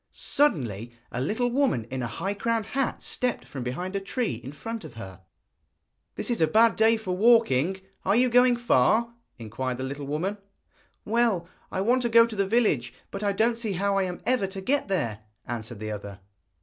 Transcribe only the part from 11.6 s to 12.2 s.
I want to